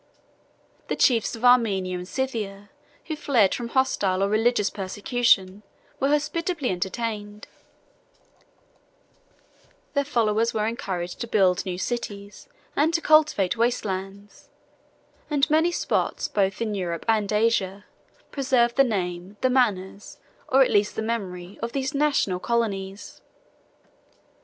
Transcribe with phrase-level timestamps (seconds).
[0.87, 2.71] The chiefs of Armenia and Scythia,
[3.05, 5.61] who fled from hostile or religious persecution,
[5.99, 7.47] were hospitably entertained:
[9.93, 14.49] their followers were encouraged to build new cities and to cultivate waste lands;
[15.29, 17.85] and many spots, both in Europe and Asia,
[18.31, 20.17] preserved the name, the manners,
[20.49, 23.21] or at least the memory, of these national colonies.